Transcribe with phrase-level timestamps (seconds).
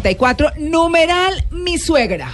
[0.00, 2.32] 444, numeral mi suegra.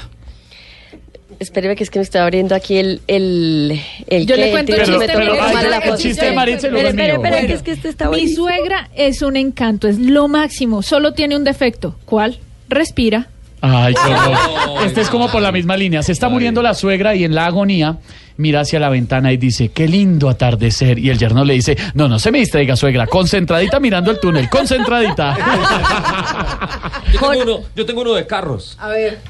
[1.38, 3.00] Espéreme que es que me estoy abriendo aquí el...
[3.08, 6.70] el, el Yo le cuento el chiste, pero- tomarle la el chiste de Maritza y
[6.70, 7.04] luego el mío.
[7.04, 7.54] espere, que Bueno.
[7.54, 8.44] es que este está Mi buenísimo.
[8.46, 10.82] suegra es un encanto, es lo máximo.
[10.82, 11.96] Solo tiene un defecto.
[12.04, 12.38] ¿Cuál?
[12.68, 13.28] Respira.
[13.62, 14.84] Ay, qué horror.
[14.84, 16.02] Este es como por la misma línea.
[16.02, 17.98] Se está muriendo la suegra y en la agonía
[18.36, 20.98] mira hacia la ventana y dice, qué lindo atardecer.
[20.98, 24.48] Y el yerno le dice, no, no se me distraiga, suegra, concentradita mirando el túnel,
[24.50, 25.36] concentradita.
[27.12, 28.76] Yo tengo, uno, yo tengo uno de carros.
[28.80, 29.20] A ver.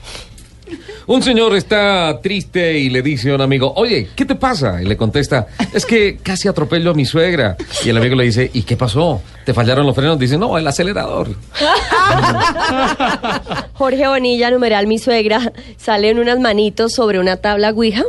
[1.07, 4.81] Un señor está triste y le dice a un amigo, oye, ¿qué te pasa?
[4.83, 7.57] Y le contesta, es que casi atropello a mi suegra.
[7.85, 9.21] Y el amigo le dice, ¿y qué pasó?
[9.45, 10.19] ¿Te fallaron los frenos?
[10.19, 11.29] Dice, no, el acelerador.
[13.75, 18.05] Jorge Bonilla, numeral mi suegra, sale en unas manitos sobre una tabla Ouija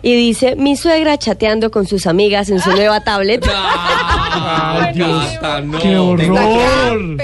[0.00, 3.46] y dice, mi suegra chateando con sus amigas en su nueva tablet.
[4.34, 5.24] Ay, Dios.
[5.64, 5.78] no.
[5.78, 7.16] ¡Qué horror!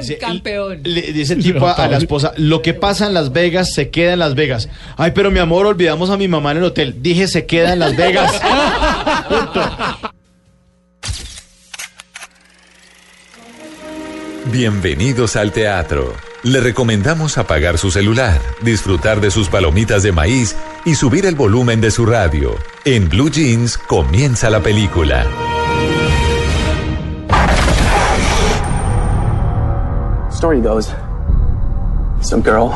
[0.00, 0.80] Campeón, campeón.
[0.84, 3.90] Le dice el tipo a, a la esposa, lo que pasa en Las Vegas se
[3.90, 4.68] queda en Las Vegas.
[4.96, 6.96] Ay, pero mi amor, olvidamos a mi mamá en el hotel.
[7.00, 8.32] Dije, se queda en Las Vegas.
[14.52, 16.14] Bienvenidos al teatro.
[16.44, 21.80] Le recomendamos apagar su celular, disfrutar de sus palomitas de maíz y subir el volumen
[21.80, 22.56] de su radio.
[22.84, 25.26] En Blue Jeans comienza la película.
[30.36, 30.88] Story goes,
[32.20, 32.68] some girl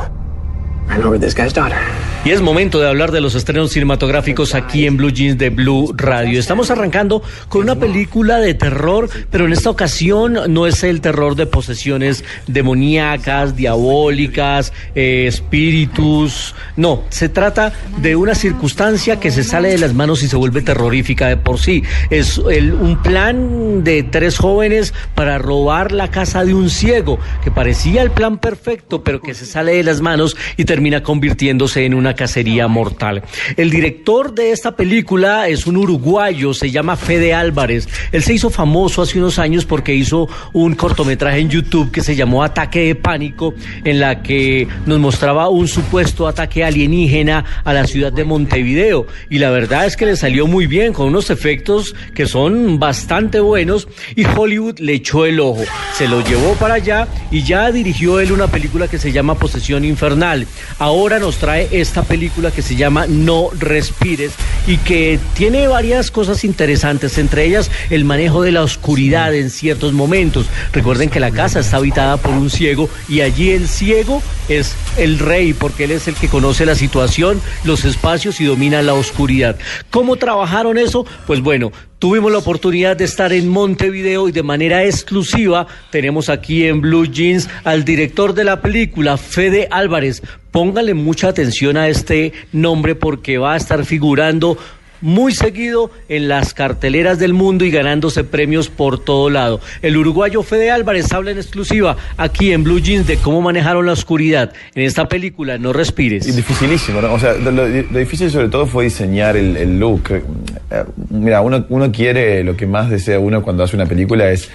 [0.87, 1.77] ran over this guy's daughter.
[2.23, 5.95] Y es momento de hablar de los estrenos cinematográficos aquí en Blue Jeans de Blue
[5.97, 6.39] Radio.
[6.39, 11.35] Estamos arrancando con una película de terror, pero en esta ocasión no es el terror
[11.35, 16.55] de posesiones demoníacas, diabólicas, eh, espíritus.
[16.77, 20.61] No, se trata de una circunstancia que se sale de las manos y se vuelve
[20.61, 21.85] terrorífica de por sí.
[22.11, 28.03] Es un plan de tres jóvenes para robar la casa de un ciego, que parecía
[28.03, 32.10] el plan perfecto, pero que se sale de las manos y termina convirtiéndose en una
[32.15, 33.23] cacería mortal.
[33.57, 37.89] El director de esta película es un uruguayo, se llama Fede Álvarez.
[38.13, 42.17] Él se hizo famoso hace unos años porque hizo un cortometraje en YouTube que se
[42.17, 43.55] llamó Ataque de Pánico,
[43.85, 49.07] en la que nos mostraba un supuesto ataque alienígena a la ciudad de Montevideo.
[49.29, 53.41] Y la verdad es que le salió muy bien, con unos efectos que son bastante
[53.41, 55.63] buenos, y Hollywood le echó el ojo.
[55.95, 59.85] Se lo llevó para allá y ya dirigió él una película que se llama Posesión
[59.85, 60.47] Infernal.
[60.79, 64.33] Ahora nos trae esta película que se llama No Respires
[64.67, 69.93] y que tiene varias cosas interesantes, entre ellas el manejo de la oscuridad en ciertos
[69.93, 70.47] momentos.
[70.73, 75.19] Recuerden que la casa está habitada por un ciego y allí el ciego es el
[75.19, 79.57] rey porque él es el que conoce la situación, los espacios y domina la oscuridad.
[79.91, 81.07] ¿Cómo trabajaron eso?
[81.27, 86.65] Pues bueno, Tuvimos la oportunidad de estar en Montevideo y de manera exclusiva tenemos aquí
[86.65, 90.23] en Blue Jeans al director de la película, Fede Álvarez.
[90.51, 94.57] Póngale mucha atención a este nombre porque va a estar figurando
[95.03, 99.61] muy seguido en las carteleras del mundo y ganándose premios por todo lado.
[99.83, 103.93] El uruguayo Fede Álvarez habla en exclusiva aquí en Blue Jeans de cómo manejaron la
[103.93, 106.35] oscuridad en esta película No Respires.
[106.35, 107.13] Dificilísimo, ¿no?
[107.13, 110.23] O sea, lo, difícil sobre todo fue diseñar el look.
[110.71, 114.49] Eh, Mira, uno, uno quiere, lo que más desea uno cuando hace una película es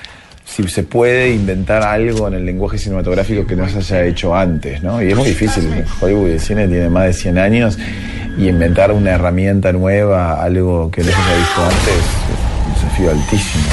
[0.46, 4.82] si se puede inventar algo en el lenguaje cinematográfico que no se haya hecho antes,
[4.84, 5.02] ¿no?
[5.02, 5.68] Y es muy difícil.
[6.00, 7.78] Hollywood el cine tiene más de 100 años
[8.38, 13.12] y inventar una herramienta nueva, algo que no se haya visto antes, es un desafío
[13.12, 13.64] altísimo.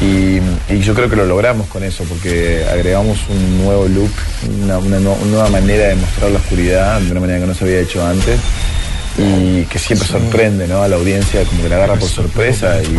[0.00, 4.12] Y, y yo creo que lo logramos con eso, porque agregamos un nuevo look,
[4.62, 7.64] una, una una nueva manera de mostrar la oscuridad de una manera que no se
[7.64, 8.38] había hecho antes
[9.18, 10.82] y que siempre sorprende ¿no?
[10.82, 12.96] a la audiencia, como que la agarra por sorpresa y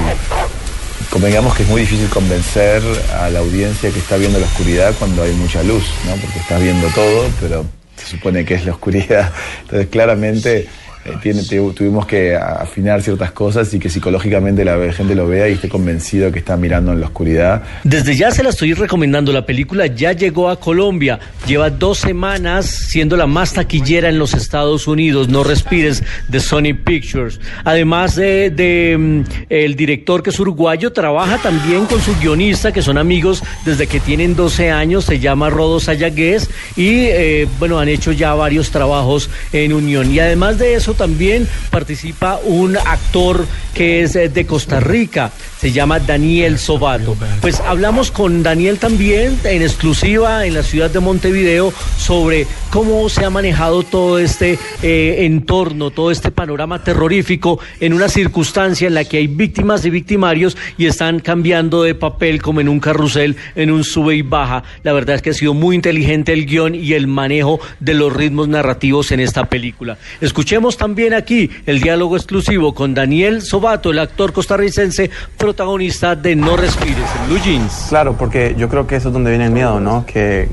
[1.09, 2.81] convengamos que es muy difícil convencer
[3.19, 6.15] a la audiencia que está viendo la oscuridad cuando hay mucha luz, ¿no?
[6.15, 9.31] porque estás viendo todo, pero se supone que es la oscuridad.
[9.61, 10.67] Entonces claramente
[11.07, 15.53] eh, tiene- tuvimos que afinar ciertas cosas y que psicológicamente la gente lo vea y
[15.53, 17.63] esté convencido que está mirando en la oscuridad.
[17.83, 19.31] Desde ya se la estoy recomendando.
[19.31, 21.19] La película ya llegó a Colombia.
[21.47, 25.29] Lleva dos semanas siendo la más taquillera en los Estados Unidos.
[25.29, 27.39] No respires de Sony Pictures.
[27.63, 32.81] Además de, de, mm, el director que es uruguayo, trabaja también con su guionista que
[32.81, 35.05] son amigos desde que tienen 12 años.
[35.05, 40.11] Se llama Rodo Sayagués y eh, bueno han hecho ya varios trabajos en unión.
[40.13, 45.31] Y además de eso también participa un actor que es eh, de Costa Rica.
[45.59, 47.15] Se llama Daniel Sobato.
[47.41, 51.73] Pues hablamos con Daniel también en exclusiva en la ciudad de Montevideo.
[51.97, 58.09] Sobre cómo se ha manejado todo este eh, entorno, todo este panorama terrorífico en una
[58.09, 62.69] circunstancia en la que hay víctimas y victimarios y están cambiando de papel como en
[62.69, 64.63] un carrusel, en un sube y baja.
[64.83, 68.13] La verdad es que ha sido muy inteligente el guion y el manejo de los
[68.13, 69.97] ritmos narrativos en esta película.
[70.21, 76.55] Escuchemos también aquí el diálogo exclusivo con Daniel Sobato, el actor costarricense protagonista de No
[76.55, 77.85] Respires en Blue Jeans.
[77.89, 80.05] Claro, porque yo creo que eso es donde viene el miedo, ¿no?
[80.05, 80.47] Que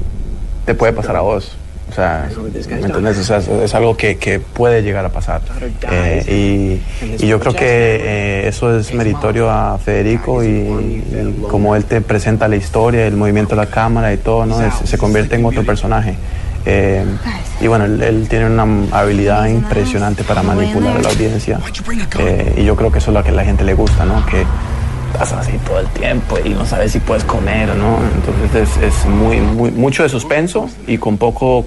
[0.65, 1.57] te puede pasar a vos.
[1.91, 2.29] O sea,
[2.71, 3.19] ¿me entiendes?
[3.19, 5.43] O sea, es, algo que, que puede llegar a pasar.
[5.91, 11.77] Eh, y, y yo creo que eh, eso es meritorio a Federico y, y como
[11.77, 14.59] él te presenta la historia, el movimiento de la cámara y todo, ¿no?
[14.85, 16.17] Se convierte en otro personaje.
[16.67, 17.05] Eh,
[17.61, 18.65] y bueno, él, tiene una
[18.99, 21.61] habilidad impresionante para manipular a la audiencia.
[22.19, 24.25] Eh, y yo creo que eso es lo que a la gente le gusta, ¿no?
[24.27, 24.45] Que
[25.13, 27.99] estás así todo el tiempo y no sabes si puedes comer o no.
[28.15, 31.67] Entonces es, es muy, muy, mucho de suspenso y con poco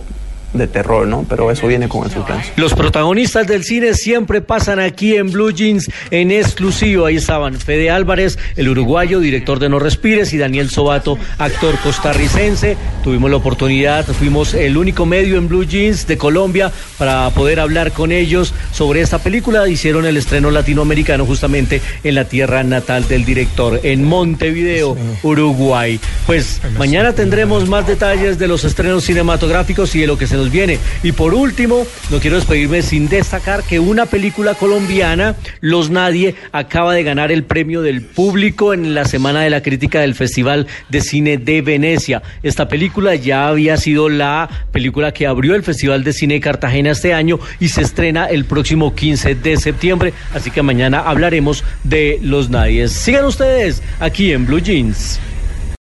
[0.54, 1.26] de terror, ¿no?
[1.30, 2.52] Pero eso viene con el suspenso.
[2.56, 7.06] Los protagonistas del cine siempre pasan aquí en Blue Jeans en exclusivo.
[7.06, 12.78] Ahí estaban Fede Álvarez, el uruguayo, director de No Respires, y Daniel Sobato, actor costarricense.
[13.04, 17.92] Tuvimos la oportunidad, fuimos el único medio en Blue Jeans de Colombia para poder hablar
[17.92, 19.68] con ellos sobre esta película.
[19.68, 26.00] Hicieron el estreno latinoamericano justamente en la tierra natal del director, en Montevideo, Uruguay.
[26.26, 30.80] Pues mañana tendremos más detalles de los estrenos cinematográficos y de lo que nos viene.
[31.04, 36.94] Y por último, no quiero despedirme sin destacar que una película colombiana, Los Nadie, acaba
[36.94, 41.02] de ganar el premio del público en la Semana de la Crítica del Festival de
[41.02, 42.22] Cine de Venecia.
[42.44, 46.92] Esta película ya había sido la película que abrió el Festival de Cine de Cartagena
[46.92, 50.14] este año y se estrena el próximo 15 de septiembre.
[50.34, 52.92] Así que mañana hablaremos de Los Nadies.
[52.92, 55.20] Sigan ustedes aquí en Blue Jeans.